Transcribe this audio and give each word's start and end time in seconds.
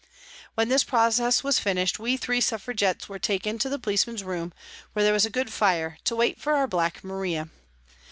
When 0.55 0.69
this 0.69 0.83
process 0.83 1.43
was 1.43 1.59
finished, 1.59 1.99
we 1.99 2.17
three 2.17 2.41
Suffra 2.41 2.73
gettes 2.75 3.07
were 3.07 3.19
taken 3.19 3.59
to 3.59 3.69
the 3.69 3.77
policemen's 3.77 4.23
room, 4.23 4.51
where 4.93 5.03
there 5.03 5.13
was 5.13 5.27
a 5.27 5.29
good 5.29 5.53
fire, 5.53 5.99
to 6.05 6.15
wait 6.15 6.41
for 6.41 6.53
our 6.55 6.65
Black 6.65 7.03
Maria. 7.03 7.49